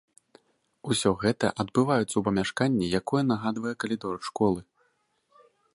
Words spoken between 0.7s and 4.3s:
Усё гэта адбываецца ў памяшканні, якое нагадвае калідор